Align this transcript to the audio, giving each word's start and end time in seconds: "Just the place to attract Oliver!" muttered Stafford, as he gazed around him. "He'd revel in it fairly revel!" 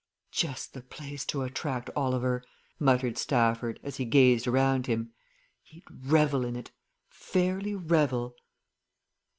"Just 0.31 0.73
the 0.73 0.81
place 0.81 1.23
to 1.27 1.43
attract 1.43 1.91
Oliver!" 1.95 2.43
muttered 2.79 3.19
Stafford, 3.19 3.79
as 3.83 3.97
he 3.97 4.03
gazed 4.05 4.47
around 4.47 4.87
him. 4.87 5.13
"He'd 5.61 5.83
revel 5.91 6.43
in 6.43 6.55
it 6.55 6.71
fairly 7.07 7.75
revel!" 7.75 8.33